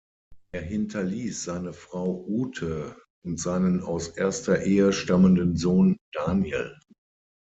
[0.51, 6.79] Er hinterließ seine Frau Ute und seinen aus erster Ehe stammenden Sohn Daniel.